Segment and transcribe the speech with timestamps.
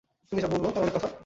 [0.31, 1.11] তুমি যা বল তার অনেক কথা।